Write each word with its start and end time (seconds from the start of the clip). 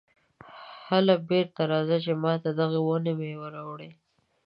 هله 0.89 1.15
بېرته 1.29 1.61
راځه 1.71 1.97
چې 2.05 2.11
ماته 2.23 2.49
د 2.53 2.59
دغې 2.59 2.79
ونې 2.85 3.13
مېوه 3.19 3.47
راوړې. 3.55 3.89